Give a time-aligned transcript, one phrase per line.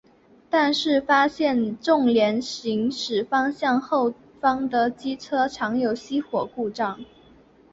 [0.49, 6.99] 但是发现重联行驶方向后方的机车常有熄火故障。